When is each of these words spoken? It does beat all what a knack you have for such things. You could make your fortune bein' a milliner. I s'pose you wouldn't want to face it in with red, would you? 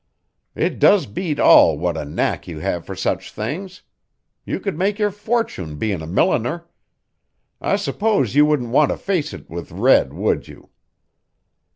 It 0.55 0.79
does 0.79 1.05
beat 1.05 1.39
all 1.39 1.77
what 1.77 1.95
a 1.95 2.05
knack 2.05 2.47
you 2.47 2.57
have 2.57 2.87
for 2.87 2.95
such 2.95 3.31
things. 3.31 3.83
You 4.47 4.59
could 4.59 4.75
make 4.75 4.97
your 4.97 5.11
fortune 5.11 5.75
bein' 5.75 6.01
a 6.01 6.07
milliner. 6.07 6.65
I 7.61 7.75
s'pose 7.75 8.33
you 8.33 8.47
wouldn't 8.47 8.71
want 8.71 8.89
to 8.89 8.97
face 8.97 9.31
it 9.31 9.47
in 9.47 9.55
with 9.55 9.69
red, 9.71 10.11
would 10.11 10.47
you? 10.47 10.71